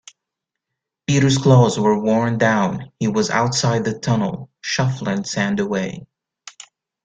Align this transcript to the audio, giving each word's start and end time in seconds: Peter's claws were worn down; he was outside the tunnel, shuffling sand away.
Peter's 1.05 1.37
claws 1.37 1.79
were 1.79 1.99
worn 2.01 2.35
down; 2.39 2.91
he 2.97 3.07
was 3.07 3.29
outside 3.29 3.85
the 3.85 3.99
tunnel, 3.99 4.49
shuffling 4.59 5.23
sand 5.23 5.59
away. 5.59 6.07